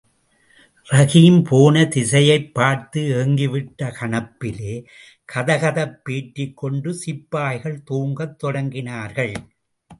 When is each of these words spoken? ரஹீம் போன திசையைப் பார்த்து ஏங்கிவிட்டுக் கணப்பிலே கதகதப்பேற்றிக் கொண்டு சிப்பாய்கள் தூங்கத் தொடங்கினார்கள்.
ரஹீம் 0.91 1.43
போன 1.49 1.83
திசையைப் 1.85 2.53
பார்த்து 2.53 3.01
ஏங்கிவிட்டுக் 3.01 3.95
கணப்பிலே 3.99 4.73
கதகதப்பேற்றிக் 5.33 6.53
கொண்டு 6.53 6.93
சிப்பாய்கள் 6.93 7.83
தூங்கத் 7.91 8.37
தொடங்கினார்கள். 8.43 9.35